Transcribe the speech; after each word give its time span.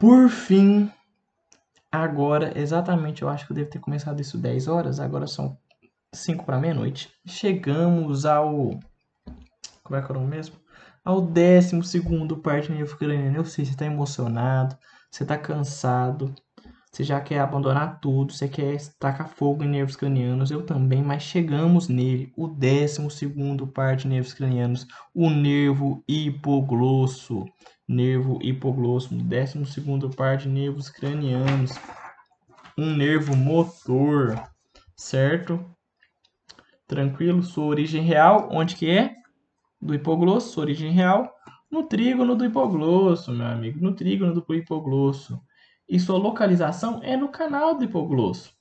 Por 0.00 0.30
fim, 0.30 0.90
agora, 1.92 2.58
exatamente, 2.58 3.20
eu 3.20 3.28
acho 3.28 3.44
que 3.44 3.52
eu 3.52 3.54
devo 3.54 3.68
ter 3.68 3.80
começado 3.80 4.18
isso 4.18 4.38
10 4.38 4.66
horas, 4.66 4.98
agora 4.98 5.26
são 5.26 5.58
5 6.10 6.46
para 6.46 6.58
meia-noite. 6.58 7.12
Chegamos 7.26 8.24
ao. 8.24 8.80
Como 9.84 9.96
é 9.96 10.00
que 10.00 10.10
é 10.10 10.16
o 10.16 10.18
nome 10.18 10.34
mesmo? 10.34 10.56
Ao 11.04 11.20
12 11.20 11.78
parte 12.42 12.72
nervo 12.72 12.96
craniano. 12.96 13.36
Eu 13.36 13.44
sei, 13.44 13.66
você 13.66 13.72
está 13.72 13.84
emocionado, 13.84 14.74
você 15.10 15.22
está 15.22 15.36
cansado, 15.36 16.34
você 16.90 17.04
já 17.04 17.20
quer 17.20 17.38
abandonar 17.38 18.00
tudo, 18.00 18.32
você 18.32 18.48
quer 18.48 18.76
tacar 18.98 19.28
fogo 19.28 19.62
em 19.62 19.68
nervos 19.68 19.94
cranianos, 19.94 20.50
eu 20.50 20.66
também, 20.66 21.00
mas 21.02 21.22
chegamos 21.22 21.86
nele, 21.86 22.32
o 22.36 22.48
12 22.48 23.28
parte 23.72 24.02
de 24.02 24.08
nervos 24.08 24.34
cranianos, 24.34 24.88
o 25.14 25.30
nervo 25.30 26.02
hipoglosso. 26.08 27.44
Nervo 27.86 28.40
hipoglosso, 28.42 29.14
12 29.14 30.16
parte 30.16 30.42
de 30.42 30.48
nervos 30.48 30.90
cranianos, 30.90 31.72
um 32.76 32.96
nervo 32.96 33.36
motor, 33.36 34.42
certo? 34.96 35.64
Tranquilo? 36.88 37.42
Sua 37.42 37.66
origem 37.66 38.02
real, 38.02 38.48
onde 38.50 38.74
que 38.74 38.90
é? 38.90 39.14
Do 39.80 39.94
hipoglosso, 39.94 40.52
sua 40.52 40.64
origem 40.64 40.90
real, 40.90 41.32
no 41.70 41.84
trígono 41.84 42.34
do 42.34 42.44
hipoglosso, 42.44 43.32
meu 43.32 43.46
amigo, 43.46 43.80
no 43.80 43.94
trígono 43.94 44.34
do 44.34 44.54
hipoglosso 44.54 45.40
e 45.90 45.98
sua 45.98 46.16
localização 46.16 47.00
é 47.02 47.16
no 47.16 47.28
canal 47.28 47.74
do 47.74 47.82
hipoglosso, 47.82 48.54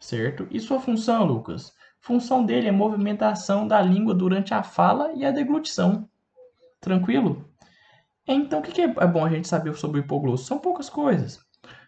certo? 0.00 0.48
E 0.50 0.58
sua 0.58 0.80
função, 0.80 1.24
Lucas? 1.24 1.72
Função 2.00 2.44
dele 2.44 2.66
é 2.66 2.72
movimentação 2.72 3.68
da 3.68 3.80
língua 3.80 4.12
durante 4.12 4.52
a 4.52 4.64
fala 4.64 5.12
e 5.14 5.24
a 5.24 5.30
deglutição. 5.30 6.08
Tranquilo? 6.80 7.48
Então, 8.26 8.58
o 8.58 8.62
que 8.62 8.82
é 8.82 9.06
bom 9.06 9.24
a 9.24 9.30
gente 9.30 9.46
saber 9.46 9.74
sobre 9.76 10.00
o 10.00 10.02
hipoglosso? 10.02 10.44
São 10.44 10.58
poucas 10.58 10.90
coisas. 10.90 11.38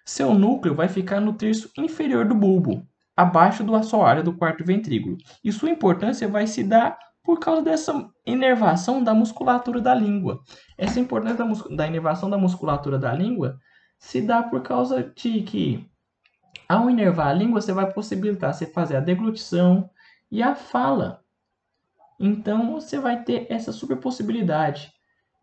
Seu 0.05 0.33
núcleo 0.33 0.77
vai 0.77 0.89
ficar 0.89 1.21
no 1.21 1.33
terço 1.33 1.69
inferior 1.77 2.25
do 2.25 2.35
bulbo, 2.37 2.87
abaixo 3.17 3.65
do 3.65 3.75
assoalho 3.75 4.23
do 4.23 4.37
quarto 4.37 4.65
ventrículo. 4.65 5.17
E 5.43 5.51
sua 5.51 5.71
importância 5.71 6.29
vai 6.29 6.47
se 6.47 6.63
dar 6.63 6.97
por 7.25 7.41
causa 7.41 7.63
dessa 7.63 8.09
inervação 8.25 9.03
da 9.03 9.13
musculatura 9.13 9.81
da 9.81 9.93
língua. 9.93 10.41
Essa 10.79 11.01
importância 11.01 11.45
da, 11.45 11.77
da 11.77 11.87
inervação 11.87 12.31
da 12.31 12.39
musculatura 12.39 12.97
da 12.97 13.13
língua 13.13 13.59
se 13.99 14.21
dá 14.21 14.43
por 14.43 14.63
causa 14.63 15.03
de 15.03 15.43
que, 15.43 15.91
ao 16.69 16.89
inervar 16.89 17.29
a 17.29 17.33
língua, 17.33 17.61
você 17.61 17.73
vai 17.73 17.93
possibilitar 17.93 18.55
você 18.55 18.67
fazer 18.67 18.97
a 18.97 19.01
deglutição 19.01 19.91
e 20.31 20.43
a 20.43 20.55
fala. 20.55 21.23
Então, 22.19 22.73
você 22.73 22.99
vai 22.99 23.23
ter 23.23 23.47
essa 23.51 23.73
super 23.73 23.97
possibilidade. 23.97 24.93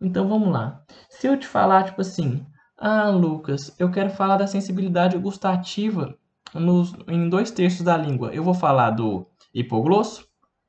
Então, 0.01 0.27
vamos 0.27 0.49
lá. 0.51 0.83
Se 1.09 1.27
eu 1.27 1.37
te 1.37 1.47
falar, 1.47 1.83
tipo 1.83 2.01
assim, 2.01 2.45
ah, 2.77 3.09
Lucas, 3.09 3.73
eu 3.79 3.89
quero 3.89 4.09
falar 4.09 4.37
da 4.37 4.47
sensibilidade 4.47 5.17
gustativa 5.17 6.17
nos, 6.53 6.93
em 7.07 7.29
dois 7.29 7.51
terços 7.51 7.81
da 7.81 7.95
língua. 7.95 8.33
Eu 8.33 8.43
vou 8.43 8.53
falar 8.53 8.91
do 8.91 9.25
hipoglosso? 9.53 10.27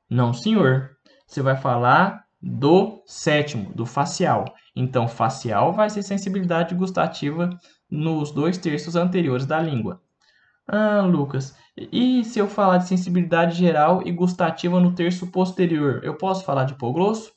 Não, 0.09 0.33
senhor. 0.33 0.91
Você 1.25 1.41
vai 1.41 1.57
falar 1.57 2.25
do 2.41 3.03
sétimo, 3.05 3.73
do 3.73 3.85
facial. 3.85 4.45
Então, 4.75 5.07
facial 5.07 5.73
vai 5.73 5.89
ser 5.89 6.03
sensibilidade 6.03 6.75
gustativa 6.75 7.49
nos 7.89 8.31
dois 8.31 8.57
terços 8.57 8.95
anteriores 8.95 9.45
da 9.45 9.59
língua. 9.61 10.01
Ah, 10.67 11.01
Lucas, 11.01 11.55
e 11.77 12.23
se 12.25 12.39
eu 12.39 12.47
falar 12.47 12.77
de 12.77 12.87
sensibilidade 12.87 13.57
geral 13.57 14.01
e 14.05 14.11
gustativa 14.11 14.79
no 14.79 14.93
terço 14.93 15.27
posterior, 15.27 16.01
eu 16.03 16.15
posso 16.15 16.43
falar 16.43 16.65
de 16.65 16.73
hipoglosso? 16.73 17.31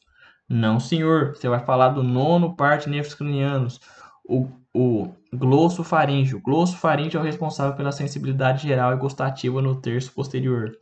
Não, 0.48 0.80
senhor. 0.80 1.36
Você 1.36 1.48
vai 1.48 1.60
falar 1.64 1.90
do 1.90 2.02
nono 2.02 2.56
parte 2.56 2.90
nervos 2.90 3.14
cranianos, 3.14 3.80
o, 4.24 4.48
o 4.74 5.14
glosso 5.32 5.84
faríngeo. 5.84 6.38
O 6.38 6.42
glosso 6.42 6.76
faríngeo 6.76 7.18
é 7.18 7.20
o 7.20 7.24
responsável 7.24 7.76
pela 7.76 7.92
sensibilidade 7.92 8.66
geral 8.66 8.92
e 8.92 8.96
gustativa 8.96 9.62
no 9.62 9.80
terço 9.80 10.12
posterior. 10.12 10.72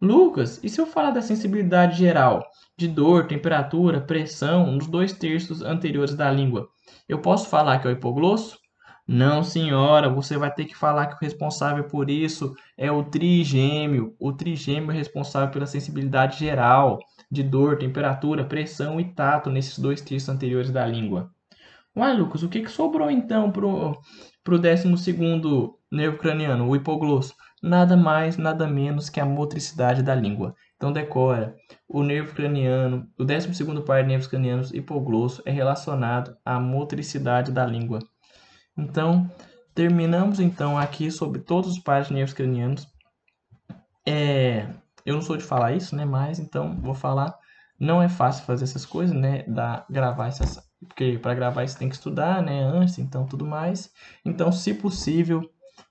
Lucas, 0.00 0.60
e 0.62 0.68
se 0.68 0.80
eu 0.80 0.86
falar 0.86 1.10
da 1.10 1.20
sensibilidade 1.20 1.98
geral, 1.98 2.46
de 2.76 2.86
dor, 2.86 3.26
temperatura, 3.26 4.00
pressão, 4.00 4.70
nos 4.70 4.86
dois 4.86 5.12
terços 5.12 5.60
anteriores 5.60 6.14
da 6.14 6.30
língua, 6.30 6.68
eu 7.08 7.20
posso 7.20 7.48
falar 7.48 7.80
que 7.80 7.88
é 7.88 7.90
o 7.90 7.94
hipoglosso? 7.94 8.59
Não, 9.12 9.42
senhora, 9.42 10.08
você 10.08 10.38
vai 10.38 10.54
ter 10.54 10.66
que 10.66 10.76
falar 10.76 11.08
que 11.08 11.14
o 11.16 11.18
responsável 11.20 11.82
por 11.82 12.08
isso 12.08 12.54
é 12.78 12.92
o 12.92 13.02
trigêmeo. 13.02 14.14
O 14.20 14.32
trigêmeo 14.32 14.92
é 14.92 14.94
responsável 14.94 15.50
pela 15.50 15.66
sensibilidade 15.66 16.38
geral 16.38 17.00
de 17.28 17.42
dor, 17.42 17.76
temperatura, 17.76 18.44
pressão 18.44 19.00
e 19.00 19.12
tato 19.12 19.50
nesses 19.50 19.76
dois 19.80 20.00
terços 20.00 20.28
anteriores 20.28 20.70
da 20.70 20.86
língua. 20.86 21.28
Uai, 21.96 22.16
Lucas, 22.16 22.44
o 22.44 22.48
que, 22.48 22.60
que 22.60 22.70
sobrou 22.70 23.10
então 23.10 23.50
pro, 23.50 24.00
pro 24.44 24.60
12 24.60 24.86
nervo 25.90 26.16
craniano, 26.16 26.68
o 26.68 26.76
hipoglosso? 26.76 27.34
Nada 27.60 27.96
mais, 27.96 28.36
nada 28.36 28.64
menos 28.68 29.10
que 29.10 29.18
a 29.18 29.26
motricidade 29.26 30.04
da 30.04 30.14
língua. 30.14 30.54
Então 30.76 30.92
decora, 30.92 31.56
o 31.88 32.04
nervo 32.04 32.32
craniano, 32.32 33.08
o 33.18 33.24
12 33.24 33.64
par 33.84 34.02
de 34.02 34.08
nervos 34.08 34.28
cranianos 34.28 34.72
hipoglosso 34.72 35.42
é 35.44 35.50
relacionado 35.50 36.36
à 36.44 36.60
motricidade 36.60 37.50
da 37.50 37.66
língua. 37.66 37.98
Então, 38.80 39.30
terminamos 39.74 40.40
então 40.40 40.78
aqui 40.78 41.10
sobre 41.10 41.40
todos 41.40 41.70
os 41.70 41.78
pares 41.78 42.08
de 42.08 42.14
nervos 42.14 42.34
cranianos. 42.34 42.88
É, 44.06 44.66
eu 45.04 45.14
não 45.14 45.22
sou 45.22 45.36
de 45.36 45.44
falar 45.44 45.72
isso, 45.72 45.94
né? 45.94 46.04
Mas 46.04 46.38
então 46.38 46.80
vou 46.80 46.94
falar. 46.94 47.38
Não 47.78 48.02
é 48.02 48.08
fácil 48.08 48.44
fazer 48.44 48.64
essas 48.64 48.84
coisas, 48.84 49.14
né? 49.14 49.42
Da, 49.44 49.84
gravar 49.88 50.28
essas, 50.28 50.60
porque 50.86 51.18
para 51.18 51.34
gravar 51.34 51.64
isso 51.64 51.78
tem 51.78 51.88
que 51.88 51.94
estudar, 51.94 52.42
né? 52.42 52.62
Antes, 52.62 52.98
então 52.98 53.26
tudo 53.26 53.46
mais. 53.46 53.90
Então, 54.24 54.50
se 54.50 54.74
possível, 54.74 55.48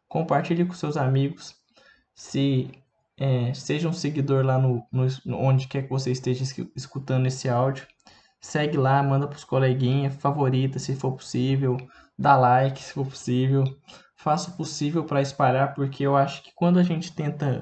compartilhe 0.08 0.66
com 0.66 0.74
seus 0.74 0.98
amigos. 0.98 1.56
Se 2.16 2.70
é, 3.18 3.54
seja 3.54 3.88
um 3.88 3.94
seguidor 3.94 4.46
lá 4.46 4.58
no, 4.58 4.86
no, 4.92 5.08
onde 5.38 5.68
quer 5.68 5.84
que 5.84 5.90
você 5.90 6.12
esteja 6.12 6.44
escutando 6.76 7.28
esse 7.28 7.48
áudio. 7.50 7.88
Segue 8.42 8.78
lá, 8.78 9.04
manda 9.04 9.28
para 9.28 9.38
os 9.38 9.44
coleguinhas, 9.44 10.16
favorita 10.16 10.80
se 10.80 10.96
for 10.96 11.12
possível 11.12 11.78
dá 12.20 12.36
like 12.36 12.82
se 12.82 12.94
for 12.94 13.06
possível, 13.06 13.64
faça 14.18 14.52
o 14.52 14.58
possível 14.58 15.06
para 15.06 15.22
espalhar, 15.22 15.74
porque 15.74 16.04
eu 16.06 16.18
acho 16.18 16.44
que 16.44 16.52
quando 16.54 16.78
a 16.78 16.84
gente 16.84 17.14
tenta 17.14 17.62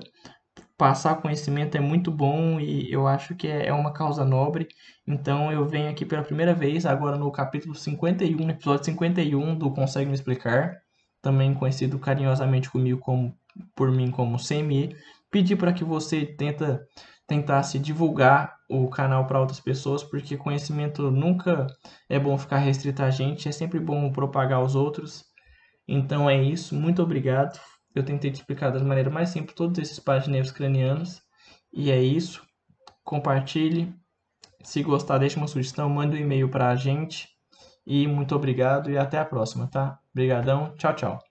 passar 0.75 1.21
conhecimento 1.21 1.77
é 1.77 1.79
muito 1.79 2.11
bom 2.11 2.59
e 2.59 2.91
eu 2.91 3.07
acho 3.07 3.35
que 3.35 3.47
é, 3.47 3.71
uma 3.71 3.93
causa 3.93 4.25
nobre. 4.25 4.67
Então 5.05 5.51
eu 5.51 5.65
venho 5.65 5.89
aqui 5.89 6.05
pela 6.05 6.23
primeira 6.23 6.55
vez, 6.55 6.85
agora 6.85 7.17
no 7.17 7.31
capítulo 7.31 7.75
51, 7.75 8.49
episódio 8.49 8.85
51 8.85 9.55
do 9.55 9.71
Consegue 9.71 10.07
Me 10.07 10.15
Explicar, 10.15 10.75
também 11.21 11.53
conhecido 11.53 11.99
carinhosamente 11.99 12.69
comigo 12.69 12.99
como 12.99 13.35
por 13.75 13.91
mim 13.91 14.09
como 14.09 14.37
CME, 14.37 14.95
pedir 15.31 15.55
para 15.55 15.73
que 15.73 15.83
você 15.83 16.25
tenta 16.25 16.83
tentasse 17.27 17.77
divulgar 17.77 18.57
o 18.69 18.89
canal 18.89 19.25
para 19.27 19.39
outras 19.39 19.59
pessoas, 19.59 20.03
porque 20.03 20.37
conhecimento 20.37 21.11
nunca 21.11 21.67
é 22.09 22.17
bom 22.17 22.37
ficar 22.37 22.57
restrito 22.57 23.03
a 23.03 23.09
gente, 23.09 23.47
é 23.47 23.51
sempre 23.51 23.79
bom 23.79 24.11
propagar 24.11 24.59
aos 24.59 24.75
outros. 24.75 25.25
Então 25.87 26.29
é 26.29 26.41
isso, 26.41 26.75
muito 26.75 27.01
obrigado. 27.01 27.59
Eu 27.93 28.03
tentei 28.03 28.31
te 28.31 28.35
explicar 28.35 28.69
da 28.71 28.83
maneira 28.83 29.09
mais 29.09 29.29
simples 29.29 29.55
todos 29.55 29.79
esses 29.79 29.99
pagineiros 29.99 30.51
cranianos. 30.51 31.21
E 31.73 31.91
é 31.91 31.99
isso. 32.01 32.45
Compartilhe. 33.03 33.93
Se 34.63 34.83
gostar, 34.83 35.17
deixe 35.17 35.37
uma 35.37 35.47
sugestão, 35.47 35.89
mande 35.89 36.15
um 36.15 36.19
e-mail 36.19 36.49
para 36.49 36.69
a 36.69 36.75
gente. 36.75 37.27
E 37.85 38.05
muito 38.05 38.35
obrigado 38.35 38.91
e 38.91 38.97
até 38.97 39.17
a 39.17 39.25
próxima, 39.25 39.67
tá? 39.67 39.99
Obrigadão. 40.11 40.75
Tchau, 40.75 40.93
tchau. 40.93 41.26